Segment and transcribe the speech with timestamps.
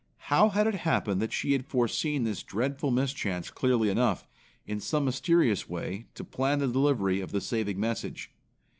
[0.31, 4.27] How had it happened that she had foreseen this dreadful mischance clearly enough,
[4.65, 8.31] in some mysterious way, to plan the delivery of the saving message?